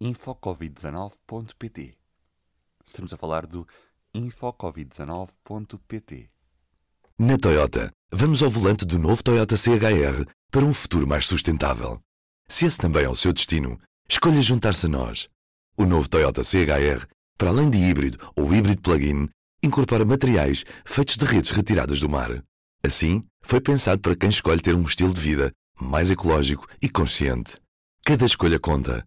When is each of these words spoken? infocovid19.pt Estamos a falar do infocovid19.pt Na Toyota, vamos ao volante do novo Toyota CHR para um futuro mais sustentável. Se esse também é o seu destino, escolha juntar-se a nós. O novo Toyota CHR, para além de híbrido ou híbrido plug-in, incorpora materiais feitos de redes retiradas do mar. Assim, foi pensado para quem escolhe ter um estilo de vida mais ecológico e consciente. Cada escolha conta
infocovid19.pt 0.00 1.96
Estamos 2.86 3.12
a 3.12 3.16
falar 3.16 3.46
do 3.46 3.66
infocovid19.pt 4.14 6.30
Na 7.18 7.36
Toyota, 7.36 7.90
vamos 8.10 8.42
ao 8.42 8.50
volante 8.50 8.84
do 8.84 8.98
novo 8.98 9.22
Toyota 9.22 9.56
CHR 9.56 10.24
para 10.50 10.64
um 10.64 10.74
futuro 10.74 11.06
mais 11.06 11.26
sustentável. 11.26 12.00
Se 12.48 12.66
esse 12.66 12.78
também 12.78 13.04
é 13.04 13.08
o 13.08 13.14
seu 13.14 13.32
destino, 13.32 13.78
escolha 14.08 14.42
juntar-se 14.42 14.86
a 14.86 14.88
nós. 14.88 15.28
O 15.76 15.84
novo 15.84 16.08
Toyota 16.08 16.42
CHR, 16.42 17.06
para 17.38 17.50
além 17.50 17.70
de 17.70 17.78
híbrido 17.78 18.18
ou 18.34 18.52
híbrido 18.52 18.82
plug-in, 18.82 19.28
incorpora 19.62 20.04
materiais 20.04 20.64
feitos 20.84 21.16
de 21.16 21.24
redes 21.24 21.50
retiradas 21.50 22.00
do 22.00 22.08
mar. 22.08 22.42
Assim, 22.82 23.22
foi 23.42 23.60
pensado 23.60 24.00
para 24.00 24.16
quem 24.16 24.30
escolhe 24.30 24.60
ter 24.60 24.74
um 24.74 24.82
estilo 24.82 25.12
de 25.12 25.20
vida 25.20 25.52
mais 25.80 26.10
ecológico 26.10 26.66
e 26.82 26.88
consciente. 26.88 27.56
Cada 28.04 28.24
escolha 28.24 28.58
conta 28.58 29.06